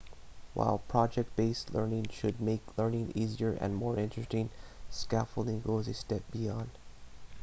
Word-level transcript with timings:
while 0.55 0.79
project 0.87 1.35
based 1.35 1.75
learning 1.75 2.07
should 2.09 2.41
make 2.41 2.75
learning 2.75 3.11
easier 3.13 3.51
and 3.61 3.75
more 3.75 3.99
interesting 3.99 4.49
scaffolding 4.89 5.61
goes 5.61 5.87
a 5.87 5.93
step 5.93 6.23
beyond 6.31 6.71